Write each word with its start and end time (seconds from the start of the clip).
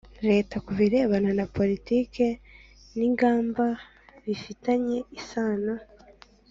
Leta 0.27 0.55
ku 0.65 0.71
birebana 0.79 1.31
na 1.39 1.45
politiki 1.57 2.25
n 2.97 2.99
ingamba 3.07 3.65
bifitanye 4.25 4.97
isano 5.19 5.73